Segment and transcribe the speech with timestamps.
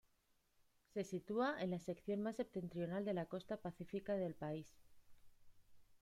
[0.95, 4.67] Se sitúa en la sección más septentrional de la costa pacífica del país.